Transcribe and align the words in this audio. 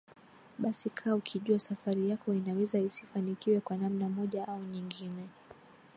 basi 0.59 0.89
kaa 0.89 1.15
ukijua 1.15 1.59
safari 1.59 2.09
yako 2.09 2.33
inaweza 2.33 2.79
isifanikiwe 2.79 3.59
kwa 3.59 3.77
namna 3.77 4.09
moja 4.09 4.47
au 4.47 4.59
nyingine 4.59 5.29